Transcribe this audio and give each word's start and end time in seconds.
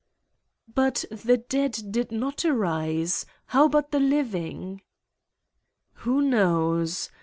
"But 0.67 1.05
the 1.11 1.37
dead 1.37 1.79
did 1.91 2.11
not 2.11 2.43
arise. 2.43 3.23
How 3.45 3.65
about 3.65 3.91
the 3.91 3.99
living?" 3.99 4.81
"Who 5.97 6.23
knows? 6.23 7.11